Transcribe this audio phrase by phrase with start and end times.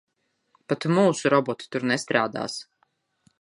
[0.71, 2.57] Pat mūsu roboti tur nestrādās.